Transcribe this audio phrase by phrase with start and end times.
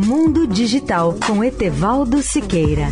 [0.00, 2.86] Mundo Digital com Etevaldo Siqueira.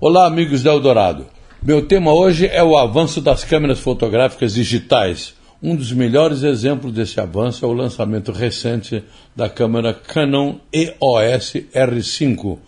[0.00, 1.26] Olá, amigos da Eldorado.
[1.60, 5.34] Meu tema hoje é o avanço das câmeras fotográficas digitais.
[5.60, 9.02] Um dos melhores exemplos desse avanço é o lançamento recente
[9.34, 12.58] da câmera Canon EOS R5,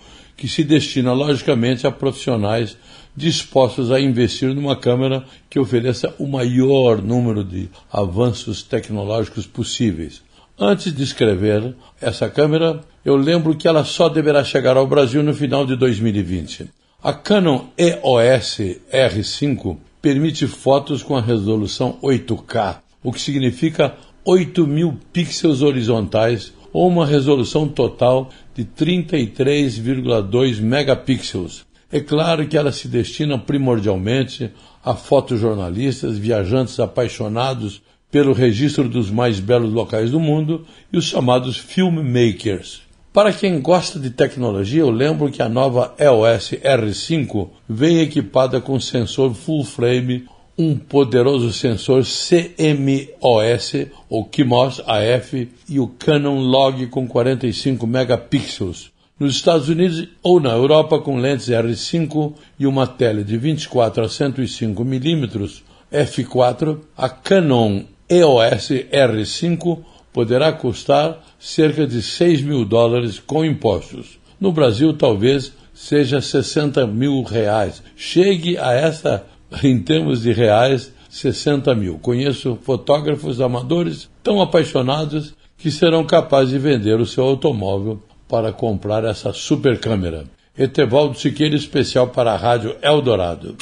[0.45, 2.76] que se destina logicamente a profissionais
[3.16, 10.21] dispostos a investir numa câmera que ofereça o maior número de avanços tecnológicos possíveis.
[10.58, 15.32] Antes de escrever essa câmera, eu lembro que ela só deverá chegar ao Brasil no
[15.32, 16.68] final de 2020.
[17.02, 18.58] A Canon EOS
[18.93, 23.94] R5 permite fotos com a resolução 8K, o que significa
[24.26, 31.64] 8.000 pixels horizontais ou uma resolução total de 33,2 megapixels.
[31.91, 34.50] É claro que ela se destina primordialmente
[34.84, 41.56] a fotojornalistas, viajantes apaixonados pelo registro dos mais belos locais do mundo e os chamados
[41.56, 42.83] filmmakers.
[43.12, 48.81] Para quem gosta de tecnologia, eu lembro que a nova EOS R5 vem equipada com
[48.81, 50.25] sensor full frame
[50.56, 53.72] um poderoso sensor CMOS
[54.08, 58.92] ou CMOS AF e o Canon Log com 45 megapixels.
[59.19, 64.08] Nos Estados Unidos ou na Europa com lentes R5 e uma tela de 24 a
[64.08, 69.78] 105 mm f4, a Canon EOS R5
[70.12, 74.19] poderá custar cerca de 6 mil dólares com impostos.
[74.41, 77.82] No Brasil, talvez seja 60 mil reais.
[77.97, 79.27] Chegue a esta
[79.62, 81.98] em termos de reais, 60 mil.
[81.98, 89.05] Conheço fotógrafos amadores tão apaixonados que serão capazes de vender o seu automóvel para comprar
[89.05, 90.25] essa super câmera.
[90.56, 93.56] Etevaldo Siqueira, especial para a Rádio Eldorado.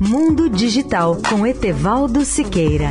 [0.00, 2.90] Mundo Digital com Etevaldo Siqueira.